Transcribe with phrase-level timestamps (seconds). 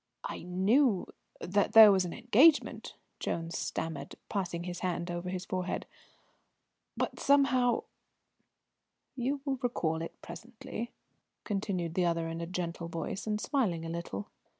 [0.23, 1.05] "I knew
[1.41, 5.85] that there was an engagement," Jones stammered, passing his hand over his forehead;
[6.97, 7.83] "but somehow"
[9.15, 10.91] "You will recall it presently,"
[11.43, 14.31] continued the other in a gentle voice, and smiling a little.